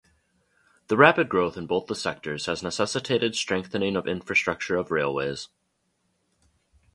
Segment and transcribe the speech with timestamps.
[0.87, 5.49] The rapid growth in both the sectors has necessitated strengthening of infrastructure of Railways.